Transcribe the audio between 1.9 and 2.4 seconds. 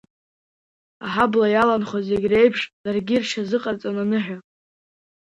зегь